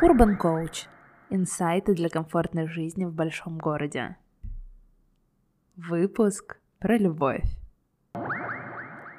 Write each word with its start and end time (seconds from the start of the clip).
Urban 0.00 0.38
Coach. 0.38 0.86
Инсайты 1.28 1.92
для 1.92 2.08
комфортной 2.08 2.68
жизни 2.68 3.04
в 3.04 3.12
большом 3.12 3.58
городе. 3.58 4.16
Выпуск 5.74 6.60
про 6.78 6.96
любовь. 6.96 7.42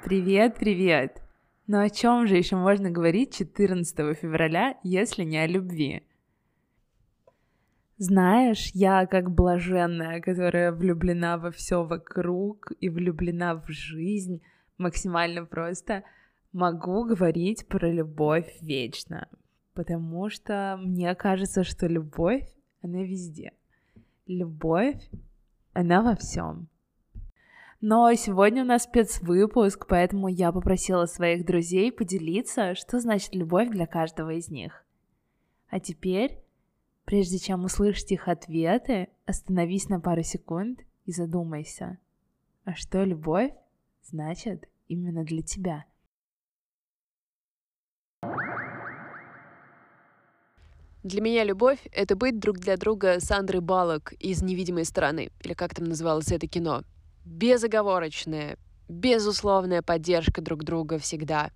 Привет, 0.02 0.56
привет! 0.58 1.22
Но 1.66 1.80
о 1.82 1.90
чем 1.90 2.26
же 2.26 2.36
еще 2.38 2.56
можно 2.56 2.90
говорить 2.90 3.34
14 3.34 4.16
февраля, 4.16 4.78
если 4.82 5.22
не 5.22 5.36
о 5.36 5.46
любви? 5.46 6.02
Знаешь, 7.98 8.70
я 8.72 9.04
как 9.04 9.30
блаженная, 9.30 10.22
которая 10.22 10.72
влюблена 10.72 11.36
во 11.36 11.50
все 11.50 11.84
вокруг 11.84 12.72
и 12.80 12.88
влюблена 12.88 13.56
в 13.56 13.68
жизнь 13.68 14.40
максимально 14.78 15.44
просто, 15.44 16.04
могу 16.52 17.04
говорить 17.04 17.68
про 17.68 17.86
любовь 17.92 18.50
вечно, 18.62 19.28
потому 19.74 20.28
что 20.30 20.78
мне 20.80 21.14
кажется, 21.14 21.64
что 21.64 21.86
любовь, 21.86 22.48
она 22.82 23.02
везде. 23.02 23.52
Любовь, 24.26 25.00
она 25.72 26.02
во 26.02 26.16
всем. 26.16 26.68
Но 27.80 28.12
сегодня 28.14 28.62
у 28.62 28.66
нас 28.66 28.84
спецвыпуск, 28.84 29.86
поэтому 29.88 30.28
я 30.28 30.52
попросила 30.52 31.06
своих 31.06 31.46
друзей 31.46 31.90
поделиться, 31.90 32.74
что 32.74 33.00
значит 33.00 33.34
любовь 33.34 33.70
для 33.70 33.86
каждого 33.86 34.30
из 34.30 34.48
них. 34.48 34.84
А 35.68 35.80
теперь 35.80 36.42
Прежде 37.10 37.38
чем 37.38 37.64
услышать 37.64 38.12
их 38.12 38.28
ответы, 38.28 39.08
остановись 39.26 39.88
на 39.88 39.98
пару 39.98 40.22
секунд 40.22 40.78
и 41.06 41.10
задумайся, 41.10 41.98
а 42.64 42.76
что 42.76 43.02
любовь 43.02 43.50
значит 44.04 44.68
именно 44.86 45.24
для 45.24 45.42
тебя? 45.42 45.86
Для 51.02 51.22
меня 51.22 51.44
любовь— 51.44 51.78
это 51.92 52.14
быть 52.14 52.38
друг 52.38 52.58
для 52.58 52.76
друга 52.76 53.20
Сандрой 53.20 53.62
Балок 53.62 54.12
из 54.18 54.42
«Невидимой 54.42 54.84
стороны», 54.84 55.30
или 55.42 55.54
как 55.54 55.74
там 55.74 55.86
называлось 55.86 56.30
это 56.30 56.46
кино. 56.46 56.82
Безоговорочная, 57.24 58.58
безусловная 58.86 59.80
поддержка 59.80 60.42
друг 60.42 60.62
друга 60.62 60.98
всегда. 60.98 61.52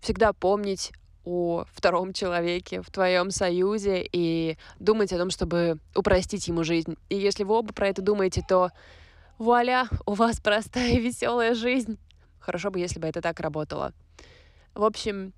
Всегда 0.00 0.32
помнить 0.32 0.92
о 1.24 1.64
втором 1.72 2.12
человеке 2.12 2.80
в 2.80 2.92
твоем 2.92 3.32
союзе 3.32 4.08
и 4.12 4.56
думать 4.78 5.12
о 5.12 5.18
том, 5.18 5.30
чтобы 5.30 5.80
упростить 5.96 6.46
ему 6.46 6.62
жизнь. 6.62 6.96
И 7.08 7.16
если 7.16 7.42
вы 7.42 7.56
оба 7.56 7.72
про 7.72 7.88
это 7.88 8.02
думаете, 8.02 8.44
то 8.48 8.70
вуаля, 9.36 9.88
у 10.06 10.12
вас 10.12 10.38
простая 10.40 10.96
веселая 11.00 11.54
жизнь. 11.54 11.98
Хорошо 12.38 12.70
бы, 12.70 12.78
если 12.78 13.00
бы 13.00 13.08
это 13.08 13.20
так 13.20 13.40
работало. 13.40 13.92
В 14.74 14.84
общем, 14.84 15.32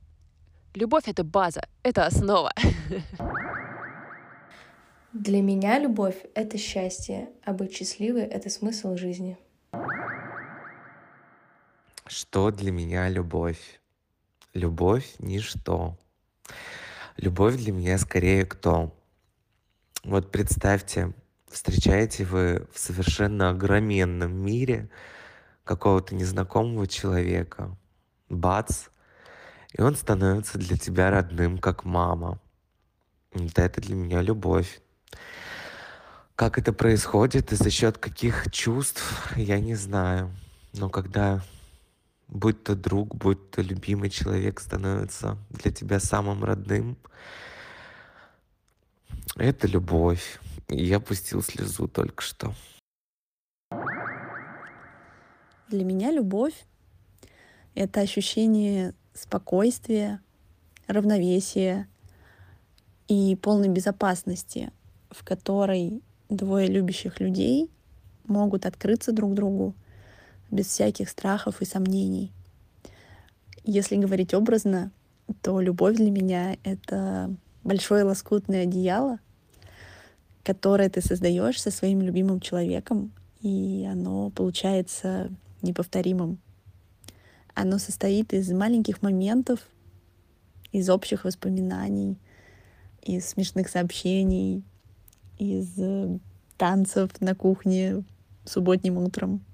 любовь— 0.75 1.05
это 1.07 1.25
база, 1.25 1.67
это 1.83 2.07
основа. 2.07 2.53
Для 5.13 5.43
меня 5.43 5.79
любовь— 5.79 6.17
это 6.35 6.57
счастье, 6.57 7.29
а 7.45 7.53
быть 7.53 7.75
счастливой— 7.75 8.23
это 8.23 8.49
смысл 8.49 8.97
жизни. 8.97 9.37
Что 12.07 12.51
для 12.51 12.73
меня 12.73 13.09
любовь? 13.11 13.81
Любовь— 14.55 15.15
ничто. 15.19 15.99
Любовь 17.19 17.57
для 17.57 17.73
меня 17.73 17.99
скорее 17.99 18.47
кто? 18.47 18.95
Вот 20.03 20.33
представьте, 20.33 21.13
встречаете 21.47 22.25
вы 22.25 22.67
в 22.73 22.79
совершенно 22.79 23.51
огроменном 23.51 24.35
мире 24.35 24.89
какого-то 25.65 26.15
незнакомого 26.15 26.87
человека. 26.87 27.77
Бац! 28.29 28.89
И 29.73 29.81
он 29.81 29.97
становится 29.97 30.59
для 30.59 30.77
тебя 30.77 31.11
родным, 31.11 31.59
как 31.59 31.85
мама. 31.85 32.39
Вот 33.33 33.59
это 33.59 33.81
для 33.81 33.95
меня 33.95 34.21
любовь. 34.21 34.81
Как 36.37 36.59
это 36.59 36.73
происходит 36.73 37.53
и 37.53 37.57
за 37.57 37.71
счет 37.71 37.99
каких 37.99 38.51
чувств, 38.51 39.33
я 39.37 39.61
не 39.61 39.75
знаю. 39.75 40.31
Но 40.73 40.89
когда 40.89 41.43
будь 42.33 42.65
то 42.65 42.75
друг, 42.75 43.15
будь 43.15 43.51
то 43.51 43.63
любимый 43.63 44.11
человек 44.11 44.61
становится 44.61 45.37
для 45.51 45.71
тебя 45.71 46.01
самым 46.01 46.45
родным. 46.45 46.97
Это 49.37 49.67
любовь. 49.67 50.41
я 50.69 51.01
пустил 51.01 51.43
слезу 51.43 51.89
только 51.89 52.23
что. 52.23 52.55
Для 55.69 55.85
меня 55.85 56.11
любовь— 56.11 56.65
это 57.75 58.01
ощущение 58.01 58.95
спокойствия, 59.15 60.21
равновесия 60.87 61.89
и 63.09 63.37
полной 63.37 63.69
безопасности, 63.69 64.73
в 65.11 65.25
которой 65.25 66.03
двое 66.29 66.67
любящих 66.67 67.21
людей 67.21 67.71
могут 68.25 68.67
открыться 68.67 69.13
друг 69.13 69.35
другу 69.35 69.75
без 70.51 70.67
всяких 70.67 71.09
страхов 71.09 71.61
и 71.61 71.65
сомнений. 71.65 72.33
Если 73.65 73.97
говорить 73.97 74.35
образно, 74.35 74.91
то 75.41 75.61
любовь 75.61 75.97
для 75.97 76.11
меня— 76.11 76.57
это 76.65 77.35
большое 77.65 78.05
лоскутное 78.05 78.65
одеяло, 78.65 79.19
которое 80.43 80.91
ты 80.91 81.01
создаешь 81.01 81.61
со 81.61 81.71
своим 81.71 82.03
любимым 82.03 82.41
человеком, 82.41 83.13
и 83.41 83.89
оно 83.91 84.31
получается 84.31 85.31
неповторимым. 85.63 86.39
Оно 87.55 87.79
состоит 87.79 88.33
из 88.33 88.51
маленьких 88.51 89.03
моментов, 89.03 89.61
из 90.73 90.89
общих 90.89 91.25
воспоминаний, 91.25 92.19
из 93.03 93.29
смешных 93.29 93.69
сообщений, 93.69 94.65
из 95.39 95.79
э, 95.79 96.19
танцев 96.57 97.11
на 97.21 97.35
кухне 97.35 98.05
субботним 98.45 98.99
утром. 98.99 99.45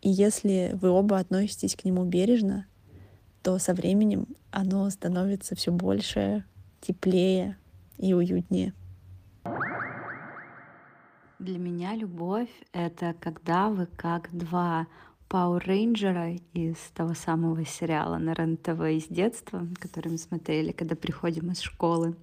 И 0.00 0.08
если 0.08 0.70
вы 0.80 0.90
оба 0.90 1.18
относитесь 1.18 1.74
к 1.74 1.84
нему 1.84 2.04
бережно, 2.04 2.66
то 3.42 3.58
со 3.58 3.74
временем 3.74 4.26
оно 4.50 4.88
становится 4.90 5.54
все 5.56 5.72
больше, 5.72 6.44
теплее 6.80 7.56
и 7.98 8.14
уютнее. 8.14 8.72
Для 11.38 11.58
меня 11.58 11.94
любовь— 11.94 12.50
это 12.72 13.14
когда 13.20 13.68
вы 13.68 13.86
как 13.86 14.28
два 14.36 14.88
Power 15.28 15.62
Рейнджера 15.62 16.36
из 16.54 16.76
того 16.94 17.12
самого 17.12 17.62
сериала 17.64 18.16
на 18.16 18.32
РЕН-ТВ 18.32 18.80
из 18.96 19.08
детства, 19.08 19.66
который 19.78 20.12
мы 20.12 20.18
смотрели, 20.18 20.72
когда 20.72 20.96
приходим 20.96 21.50
из 21.50 21.60
школы. 21.60 22.16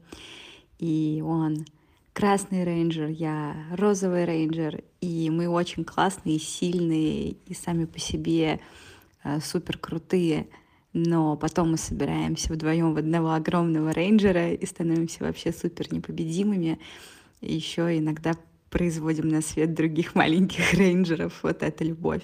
И 0.80 1.22
он 1.24 1.66
красный 2.14 2.64
рейнджер, 2.64 3.10
я 3.10 3.56
розовый 3.72 4.26
рейнджер, 4.26 4.84
и 5.02 5.30
мы 5.30 5.48
очень 5.48 5.84
классные, 5.84 6.40
сильные 6.40 7.32
и 7.46 7.54
сами 7.54 7.86
по 7.86 8.00
себе 8.00 8.60
э, 9.24 9.40
супер 9.40 9.78
крутые. 9.78 10.48
Но 10.94 11.38
потом 11.38 11.72
мы 11.72 11.78
собираемся 11.78 12.54
вдвоем 12.54 12.94
в 12.94 12.98
одного 12.98 13.34
огромного 13.34 13.94
рейнджера 13.94 14.54
и 14.54 14.66
становимся 14.66 15.26
вообще 15.26 15.52
супер 15.52 15.94
непобедимыми. 15.94 16.80
И 17.42 17.54
еще 17.54 17.96
иногда 17.98 18.32
производим 18.72 19.28
на 19.28 19.42
свет 19.42 19.76
других 19.76 20.16
маленьких 20.16 20.74
рейнджеров. 20.74 21.44
Вот 21.44 21.62
это 21.62 21.84
любовь. 21.84 22.24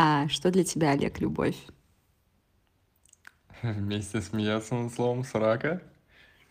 А 0.00 0.28
что 0.28 0.52
для 0.52 0.62
тебя, 0.62 0.92
Олег, 0.92 1.18
любовь? 1.18 1.56
Вместе 3.64 4.22
смеяться 4.22 4.76
над 4.76 4.94
словом 4.94 5.24
«срака»? 5.24 5.82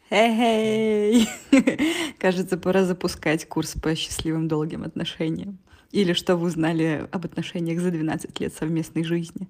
Эй! 0.09 1.29
Кажется, 2.19 2.57
пора 2.57 2.83
запускать 2.83 3.47
курс 3.47 3.75
по 3.81 3.95
счастливым 3.95 4.49
долгим 4.49 4.83
отношениям. 4.83 5.59
Или 5.93 6.11
что 6.11 6.35
вы 6.35 6.47
узнали 6.47 7.07
об 7.09 7.23
отношениях 7.23 7.79
за 7.79 7.91
12 7.91 8.37
лет 8.41 8.53
совместной 8.53 9.05
жизни? 9.05 9.47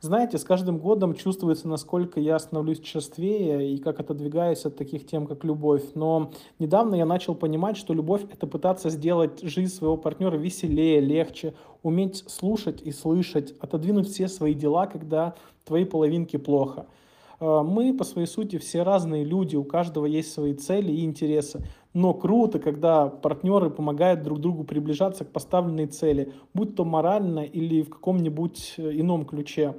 Знаете, 0.00 0.38
с 0.38 0.44
каждым 0.44 0.78
годом 0.78 1.14
чувствуется, 1.14 1.66
насколько 1.66 2.20
я 2.20 2.38
становлюсь 2.38 2.78
черствее 2.78 3.72
и 3.72 3.78
как 3.78 3.98
отодвигаюсь 3.98 4.64
от 4.64 4.76
таких 4.76 5.04
тем, 5.06 5.26
как 5.26 5.42
любовь. 5.42 5.82
Но 5.94 6.30
недавно 6.60 6.94
я 6.94 7.04
начал 7.04 7.34
понимать, 7.34 7.76
что 7.76 7.94
любовь— 7.94 8.22
это 8.32 8.46
пытаться 8.46 8.90
сделать 8.90 9.42
жизнь 9.42 9.74
своего 9.74 9.96
партнера 9.96 10.36
веселее, 10.36 11.00
легче, 11.00 11.54
уметь 11.82 12.24
слушать 12.28 12.80
и 12.80 12.92
слышать, 12.92 13.54
отодвинуть 13.60 14.08
все 14.08 14.28
свои 14.28 14.54
дела, 14.54 14.86
когда 14.86 15.34
твоей 15.64 15.84
половинке 15.84 16.38
плохо— 16.38 16.86
Э, 17.40 17.62
мы 17.64 17.94
по 17.94 18.04
своей 18.04 18.26
сути 18.26 18.58
все 18.58 18.82
разные 18.82 19.24
люди, 19.24 19.56
у 19.56 19.64
каждого 19.64 20.06
есть 20.06 20.32
свои 20.32 20.54
цели 20.54 20.92
и 20.92 21.04
интересы. 21.04 21.64
Но 21.94 22.14
круто, 22.14 22.58
когда 22.58 23.08
партнеры 23.08 23.70
помогают 23.70 24.22
друг 24.22 24.40
другу 24.40 24.64
приближаться 24.64 25.24
к 25.24 25.30
поставленной 25.30 25.86
цели, 25.86 26.32
будь 26.54 26.76
то 26.76 26.84
морально 26.84 27.40
или 27.40 27.82
в 27.82 27.90
каком-нибудь 27.90 28.74
э, 28.76 29.00
ином 29.00 29.24
ключе. 29.24 29.74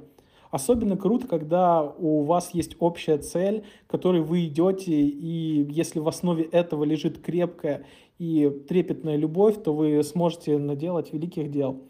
Особенно 0.50 0.96
круто, 0.96 1.28
когда 1.28 1.82
у 1.82 2.24
вас 2.24 2.50
есть 2.54 2.76
общая 2.80 3.18
цель, 3.18 3.64
к 3.86 3.90
которой 3.90 4.20
вы 4.20 4.46
идете, 4.46 4.92
и 4.92 5.64
если 5.70 6.00
в 6.00 6.08
основе 6.08 6.44
этого 6.44 6.82
лежит 6.82 7.22
крепкая 7.22 7.84
и 8.18 8.50
трепетная 8.68 9.16
любовь, 9.16 9.62
то 9.62 9.72
вы 9.72 10.02
сможете 10.02 10.58
наделать 10.58 11.12
великих 11.12 11.50
дел. 11.50 11.80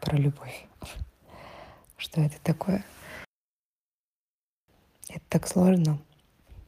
Про 0.00 0.16
любовь. 0.16 0.66
Что 1.96 2.20
это 2.20 2.36
такое? 2.42 2.84
так 5.28 5.46
сложно 5.46 5.98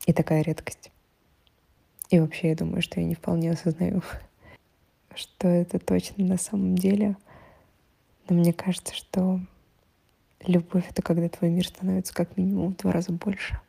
и 0.06 0.12
такая 0.12 0.42
редкость. 0.42 0.90
И 2.10 2.20
вообще, 2.20 2.50
я 2.50 2.56
думаю, 2.56 2.82
что 2.82 3.00
я 3.00 3.06
не 3.06 3.14
вполне 3.14 3.52
осознаю, 3.52 4.02
что 5.14 5.48
это 5.48 5.78
точно 5.78 6.24
на 6.24 6.38
самом 6.38 6.76
деле. 6.76 7.16
Но 8.28 8.36
мне 8.36 8.52
кажется, 8.52 8.94
что 8.94 9.40
любовь— 10.46 10.84
это 10.90 11.02
когда 11.02 11.28
твой 11.28 11.50
мир 11.50 11.66
становится 11.66 12.14
как 12.14 12.36
минимум 12.36 12.72
в 12.72 12.76
два 12.76 12.92
раза 12.92 13.12
больше, 13.12 13.60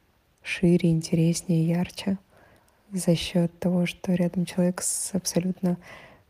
шире, 0.44 0.92
интереснее, 0.92 1.68
ярче 1.68 2.18
за 2.92 3.16
счет 3.16 3.58
того, 3.60 3.86
что 3.86 4.14
рядом 4.14 4.46
человек 4.46 4.82
с 4.82 5.14
абсолютно 5.14 5.78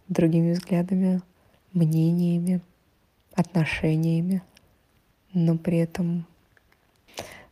другими 0.07 0.53
взглядами, 0.53 1.21
мнениями, 1.73 2.61
отношениями, 3.33 4.41
но 5.33 5.57
при 5.57 5.77
этом 5.79 6.25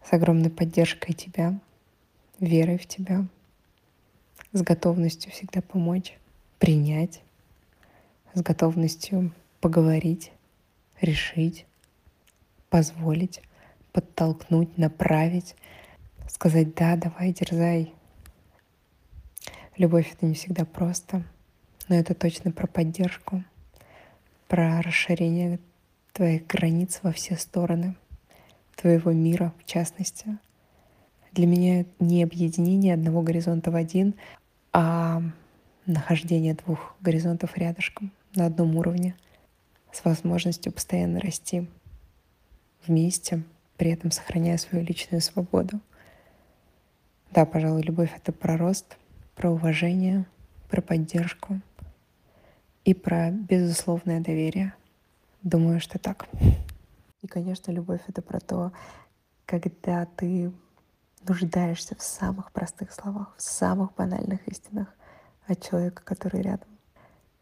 с 0.08 0.14
огромной 0.14 0.50
поддержкой 0.50 1.14
тебя, 1.14 1.60
верой 2.40 2.78
в 2.78 2.86
тебя, 2.86 3.26
с 4.54 4.62
готовностью 4.62 5.32
всегда 5.32 5.62
помочь, 5.62 6.18
принять, 6.60 7.22
с 8.34 8.42
готовностью 8.42 9.32
поговорить, 9.60 10.32
решить, 11.02 11.66
позволить, 12.74 13.40
подтолкнуть, 13.92 14.80
направить, 14.80 15.56
сказать 16.28 16.74
«да, 16.74 16.96
давай, 16.96 17.32
дерзай». 17.32 17.94
Любовь— 19.78 20.12
это 20.14 20.26
не 20.26 20.34
всегда 20.34 20.66
просто, 20.66 21.24
но 21.88 21.94
это 21.94 22.16
точно 22.16 22.52
про 22.52 22.66
поддержку, 22.66 23.44
про 24.48 24.82
расширение 24.82 25.60
твоих 26.14 26.48
границ 26.48 27.02
во 27.04 27.12
все 27.12 27.36
стороны, 27.36 27.96
твоего 28.76 29.12
мира 29.12 29.54
в 29.60 29.66
частности. 29.66 30.40
Для 31.32 31.46
меня 31.46 31.86
не 32.00 32.24
объединение 32.24 32.96
одного 32.96 33.22
горизонта 33.22 33.70
в 33.70 33.76
один, 33.76 34.16
а 34.72 35.22
нахождение 35.86 36.56
двух 36.56 36.96
горизонтов 37.02 37.56
рядышком 37.56 38.12
на 38.34 38.48
одном 38.48 38.76
уровне 38.78 39.16
с 39.92 40.04
возможностью 40.04 40.72
постоянно 40.72 41.20
расти 41.20 41.68
вместе, 42.86 43.44
при 43.78 43.92
этом 43.92 44.12
сохраняя 44.12 44.58
свою 44.58 44.86
личную 44.86 45.22
свободу. 45.22 45.80
Да, 47.32 47.46
пожалуй, 47.46 47.82
любовь— 47.82 48.12
это 48.16 48.32
про 48.32 48.58
рост, 48.58 48.98
про 49.36 49.50
уважение, 49.50 50.26
про 50.70 50.82
поддержку 50.82 51.60
и 52.86 52.94
про 52.94 53.32
безусловное 53.32 54.20
доверие— 54.20 54.74
Думаю, 55.44 55.82
что 55.82 56.00
так. 56.00 56.26
И, 57.22 57.28
конечно, 57.28 57.70
любовь— 57.72 58.00
это 58.08 58.22
про 58.22 58.40
то, 58.40 58.72
когда 59.46 60.06
ты 60.06 60.54
нуждаешься 61.28 61.96
в 61.96 62.02
самых 62.02 62.54
простых 62.54 62.94
словах, 62.94 63.36
в 63.38 63.42
самых 63.42 63.94
банальных 63.94 64.48
истинах 64.48 64.88
от 65.46 65.62
человека, 65.62 66.02
который 66.06 66.42
рядом. 66.42 66.70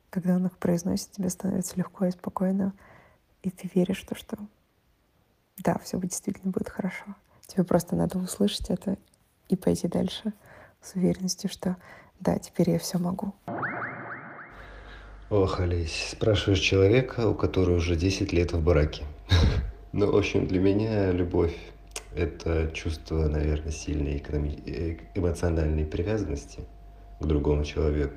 Когда 0.10 0.36
он 0.36 0.48
их 0.48 0.58
произносит, 0.58 1.12
тебе 1.12 1.30
становится 1.30 1.78
легко 1.78 2.06
и 2.06 2.12
спокойно, 2.12 2.74
и 3.44 3.52
ты 3.52 3.70
веришь 3.76 4.02
в 4.02 4.08
то, 4.08 4.16
что 4.16 4.38
да, 5.57 5.77
все 5.83 6.00
действительно 6.00 6.51
будет 6.51 6.69
хорошо. 6.69 7.06
Тебе 7.48 7.63
просто 7.63 7.95
надо 7.95 8.18
услышать 8.18 8.69
это 8.69 8.98
и 9.50 9.56
пойти 9.56 9.88
дальше 9.88 10.33
с 10.81 10.95
уверенностью, 10.95 11.50
что 11.50 11.77
да, 12.19 12.38
теперь 12.38 12.69
я 12.71 12.80
все 12.80 12.98
могу. 12.98 13.33
Ох, 15.30 15.59
Олесь, 15.59 16.09
спрашиваешь 16.12 16.59
человека, 16.59 17.27
у 17.27 17.36
которого 17.36 17.77
уже 17.77 17.95
10 17.95 18.33
лет 18.33 18.53
в 18.53 18.63
браке. 18.63 19.03
Ну, 19.94 20.09
в 20.09 20.15
общем, 20.15 20.48
для 20.48 20.62
меня 20.62 21.12
любовь– 21.12 21.54
это 22.15 22.71
чувство, 22.74 23.27
наверное, 23.27 23.74
сильной 23.74 24.19
экономи- 24.19 24.63
э, 24.65 25.00
эмоциональной 25.15 25.83
привязанности 25.83 26.62
к 27.19 27.25
другому 27.25 27.65
человеку, 27.65 28.15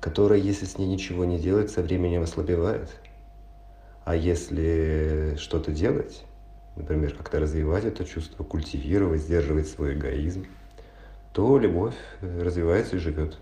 которая, 0.00 0.40
если 0.40 0.66
с 0.66 0.76
ней 0.76 0.88
ничего 0.88 1.24
не 1.24 1.38
делать, 1.38 1.70
со 1.70 1.80
временем 1.80 2.22
ослабевает. 2.22 2.90
А 4.08 4.16
если 4.16 5.36
что-то 5.36 5.70
делать, 5.70 6.24
например, 6.76 7.12
как-то 7.12 7.40
развивать 7.40 7.84
это 7.84 8.06
чувство, 8.06 8.42
культивировать, 8.42 9.20
сдерживать 9.20 9.68
свой 9.68 9.92
эгоизм, 9.92 10.46
то 11.34 11.58
любовь 11.58 11.94
э, 12.22 12.42
развивается 12.42 12.96
и 12.96 13.00
живет. 13.00 13.36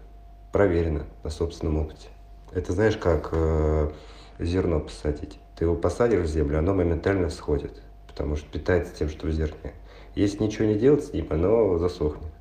Проверено 0.51 1.07
на 1.23 1.31
собственном 1.31 1.77
опыте. 1.77 2.09
Это 2.51 2.73
знаешь, 2.73 2.97
как 2.97 3.29
э, 3.31 3.93
зерно 4.41 4.81
посадить. 4.81 5.39
Ты 5.57 5.67
его 5.67 5.77
посадишь 5.77 6.23
в 6.23 6.27
землю, 6.27 6.59
оно 6.59 6.75
моментально 6.75 7.29
всходит, 7.29 7.81
потому 8.09 8.35
что 8.35 8.51
питается 8.51 8.93
тем, 8.93 9.09
что 9.09 9.29
в 9.29 9.31
зерне. 9.31 9.73
Если 10.17 10.43
ничего 10.43 10.65
не 10.65 10.75
делать 10.75 11.05
с 11.05 11.13
ним, 11.13 11.29
оно 11.31 11.79
засохнет. 11.79 12.33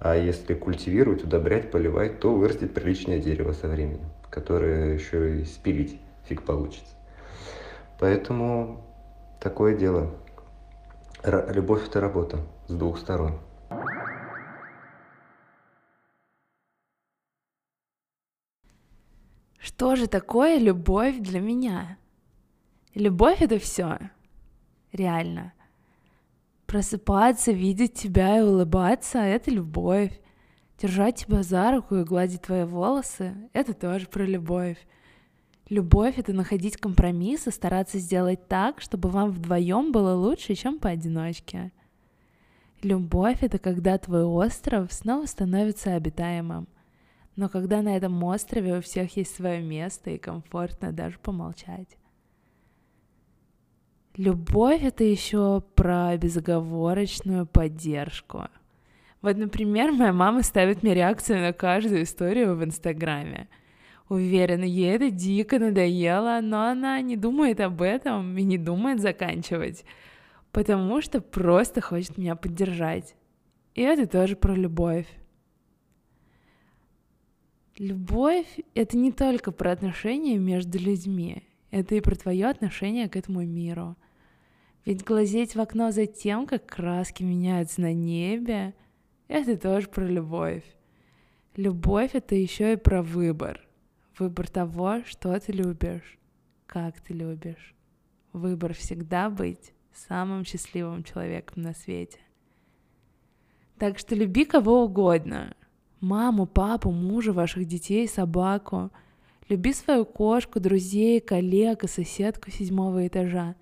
А 0.00 0.16
если 0.16 0.54
культивировать, 0.54 1.24
удобрять, 1.24 1.70
поливать, 1.70 2.20
то 2.20 2.34
вырастет 2.34 2.72
приличное 2.72 3.18
дерево 3.18 3.52
со 3.52 3.68
временем, 3.68 4.08
которое 4.30 4.94
еще 4.94 5.40
и 5.40 5.44
спилить 5.44 6.00
фиг 6.26 6.44
получится. 6.44 6.94
Поэтому 7.98 8.84
такое 9.40 9.76
дело. 9.76 10.10
Р- 11.22 11.52
любовь– 11.54 11.86
это 11.88 12.00
работа 12.00 12.38
с 12.68 12.74
двух 12.74 12.98
сторон. 12.98 13.38
Что 19.58 19.96
же 19.96 20.06
такое 20.06 20.58
любовь 20.58 21.18
для 21.18 21.40
меня? 21.40 21.96
Любовь 22.94 23.40
это 23.40 23.58
все. 23.58 23.98
Реально. 24.92 25.52
Просыпаться, 26.66 27.50
видеть 27.50 27.94
тебя 27.94 28.38
и 28.38 28.42
улыбаться— 28.42 29.18
это 29.20 29.50
любовь. 29.50 30.20
Держать 30.78 31.16
тебя 31.16 31.42
за 31.42 31.72
руку 31.72 31.96
и 31.96 32.04
гладить 32.04 32.42
твои 32.42 32.64
волосы— 32.64 33.34
это 33.52 33.72
тоже 33.74 34.06
про 34.06 34.24
любовь. 34.24 34.76
Любовь— 35.70 36.14
это 36.18 36.32
находить 36.32 36.76
компромисс 36.76 37.46
и 37.46 37.50
стараться 37.50 37.98
сделать 37.98 38.48
так, 38.48 38.80
чтобы 38.80 39.08
вам 39.08 39.30
вдвоем 39.30 39.92
было 39.92 40.14
лучше, 40.14 40.54
чем 40.54 40.78
поодиночке. 40.78 41.72
Любовь— 42.82 43.38
это 43.40 43.58
когда 43.58 43.96
твой 43.96 44.24
остров 44.24 44.92
снова 44.92 45.24
становится 45.24 45.94
обитаемым. 45.94 46.68
Но 47.36 47.48
когда 47.48 47.80
на 47.80 47.96
этом 47.96 48.22
острове 48.22 48.76
у 48.76 48.82
всех 48.82 49.16
есть 49.16 49.34
свое 49.34 49.62
место 49.62 50.10
и 50.10 50.18
комфортно 50.18 50.92
даже 50.92 51.18
помолчать. 51.18 51.96
Любовь— 54.16 54.82
это 54.84 55.02
еще 55.02 55.62
про 55.74 56.16
безоговорочную 56.16 57.46
поддержку. 57.46 58.44
Вот, 59.22 59.38
например, 59.38 59.90
моя 59.90 60.12
мама 60.12 60.42
ставит 60.42 60.82
мне 60.82 60.94
реакцию 60.94 61.40
на 61.40 61.52
каждую 61.54 62.02
историю 62.02 62.54
в 62.54 62.62
Инстаграме. 62.62 63.48
Уверена, 64.08 64.64
ей 64.64 64.94
это 64.94 65.10
дико 65.10 65.58
надоело, 65.58 66.40
но 66.42 66.66
она 66.66 67.00
не 67.00 67.16
думает 67.16 67.60
об 67.60 67.80
этом 67.80 68.36
и 68.36 68.42
не 68.42 68.58
думает 68.58 69.00
заканчивать, 69.00 69.84
потому 70.52 71.00
что 71.00 71.20
просто 71.22 71.80
хочет 71.80 72.18
меня 72.18 72.36
поддержать. 72.36 73.16
И 73.74 73.80
это 73.80 74.06
тоже 74.06 74.36
про 74.36 74.54
любовь. 74.54 75.06
Любовь— 77.78 78.46
это 78.74 78.96
не 78.96 79.10
только 79.10 79.50
про 79.50 79.72
отношения 79.72 80.38
между 80.38 80.78
людьми, 80.78 81.42
это 81.70 81.96
и 81.96 82.00
про 82.00 82.14
твое 82.14 82.46
отношение 82.46 83.08
к 83.08 83.16
этому 83.16 83.42
миру. 83.42 83.96
Ведь 84.84 85.02
глазеть 85.02 85.56
в 85.56 85.60
окно 85.60 85.90
за 85.90 86.06
тем, 86.06 86.46
как 86.46 86.66
краски 86.66 87.22
меняются 87.22 87.80
на 87.80 87.92
небе, 87.92 88.74
это 89.28 89.56
тоже 89.56 89.88
про 89.88 90.04
любовь. 90.04 90.62
Любовь— 91.56 92.10
это 92.12 92.34
еще 92.34 92.74
и 92.74 92.76
про 92.76 93.02
выбор. 93.02 93.66
Выбор 94.18 94.48
того, 94.48 95.02
что 95.06 95.38
ты 95.40 95.50
любишь, 95.50 96.18
как 96.66 97.00
ты 97.00 97.12
любишь. 97.12 97.74
Выбор 98.32 98.72
всегда 98.72 99.28
быть 99.28 99.72
самым 99.92 100.44
счастливым 100.44 101.02
человеком 101.02 101.62
на 101.62 101.74
свете. 101.74 102.18
Так 103.78 103.98
что 103.98 104.14
люби 104.14 104.44
кого 104.44 104.84
угодно, 104.84 105.56
маму, 106.00 106.46
папу, 106.46 106.92
мужа 106.92 107.32
ваших 107.32 107.64
детей, 107.66 108.06
собаку. 108.06 108.90
Люби 109.48 109.72
свою 109.72 110.04
кошку, 110.04 110.60
друзей, 110.60 111.20
коллег 111.20 111.84
и 111.84 111.88
соседку 111.88 112.50
седьмого 112.50 113.06
этажа. 113.06 113.56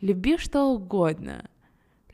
Люби 0.00 0.38
что 0.38 0.64
угодно. 0.64 1.48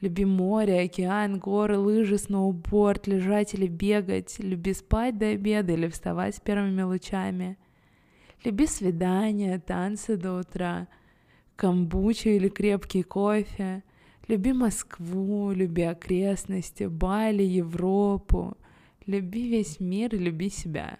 Люби 0.01 0.25
море, 0.25 0.81
океан, 0.81 1.39
горы, 1.39 1.79
лыжи, 1.79 2.17
сноуборд, 2.17 3.07
лежать 3.07 3.55
или 3.55 3.67
бегать. 3.67 4.39
Люби 4.39 4.73
спать 4.73 5.19
до 5.19 5.27
обеда 5.27 5.73
или 5.73 5.89
вставать 5.89 6.37
с 6.37 6.41
первыми 6.41 6.83
лучами. 6.83 7.59
Люби 8.45 8.67
свидания, 8.67 9.59
танцы 9.59 10.17
до 10.17 10.39
утра, 10.39 10.89
камбучу 11.57 12.31
или 12.31 12.49
крепкий 12.49 13.03
кофе. 13.03 13.83
Люби 14.29 14.53
Москву, 14.53 15.53
люби 15.53 15.83
окрестности, 15.83 16.85
Бали, 16.85 17.43
Европу, 17.43 18.57
Люби 19.07 19.49
весь 19.49 19.81
мир, 19.81 20.15
люби 20.15 20.51
себя. 20.51 20.99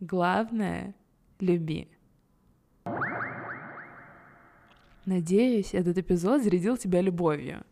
Главное— 0.00 0.94
люби. 1.40 1.88
Надеюсь, 5.06 5.72
этот 5.72 5.96
эпизод 5.96 6.42
зарядил 6.42 6.76
тебя 6.76 7.00
любовью. 7.00 7.64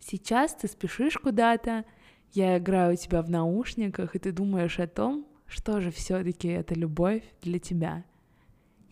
Сейчас 0.00 0.54
ты 0.54 0.66
спешишь 0.66 1.16
куда-то, 1.16 1.84
я 2.32 2.58
играю 2.58 2.94
у 2.94 2.96
тебя 2.96 3.22
в 3.22 3.30
наушниках, 3.30 4.16
и 4.16 4.18
ты 4.18 4.32
думаешь 4.32 4.78
о 4.78 4.86
том, 4.86 5.26
что 5.46 5.80
же 5.80 5.90
все-таки 5.90 6.48
это 6.48 6.74
любовь 6.74 7.22
для 7.42 7.58
тебя. 7.58 8.04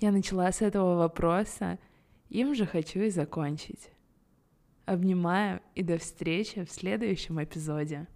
Я 0.00 0.12
начала 0.12 0.50
с 0.52 0.60
этого 0.60 0.96
вопроса, 0.96 1.78
им 2.28 2.54
же 2.54 2.66
хочу 2.66 3.00
и 3.00 3.10
закончить. 3.10 3.90
Обнимаю 4.84 5.60
и 5.74 5.82
до 5.82 5.98
встречи 5.98 6.64
в 6.64 6.70
следующем 6.70 7.42
эпизоде. 7.42 8.06